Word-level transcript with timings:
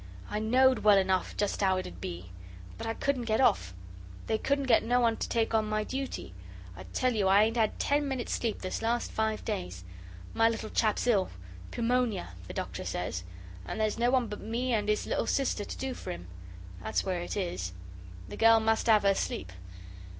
I 0.31 0.39
know'd 0.39 0.79
well 0.79 0.97
enough 0.97 1.37
just 1.37 1.61
how 1.61 1.77
it 1.77 1.85
'ud 1.85 2.01
be. 2.01 2.31
But 2.75 2.87
I 2.87 2.95
couldn't 2.95 3.25
get 3.25 3.39
off. 3.39 3.75
They 4.25 4.39
couldn't 4.39 4.65
get 4.65 4.81
no 4.81 4.99
one 4.99 5.15
to 5.17 5.29
take 5.29 5.53
on 5.53 5.69
my 5.69 5.83
duty. 5.83 6.33
I 6.75 6.85
tell 6.85 7.13
you 7.13 7.27
I 7.27 7.43
ain't 7.43 7.55
had 7.55 7.77
ten 7.77 8.07
minutes' 8.07 8.33
sleep 8.33 8.63
this 8.63 8.81
last 8.81 9.11
five 9.11 9.45
days. 9.45 9.83
My 10.33 10.49
little 10.49 10.71
chap's 10.71 11.05
ill 11.05 11.29
pewmonia, 11.69 12.29
the 12.47 12.53
Doctor 12.55 12.83
says 12.83 13.23
and 13.63 13.79
there's 13.79 13.99
no 13.99 14.09
one 14.09 14.25
but 14.25 14.41
me 14.41 14.73
and 14.73 14.89
'is 14.89 15.05
little 15.05 15.27
sister 15.27 15.63
to 15.63 15.77
do 15.77 15.93
for 15.93 16.09
him. 16.09 16.27
That's 16.81 17.03
where 17.03 17.21
it 17.21 17.37
is. 17.37 17.71
The 18.27 18.37
gell 18.37 18.59
must 18.59 18.89
'ave 18.89 19.07
her 19.07 19.13
sleep. 19.13 19.51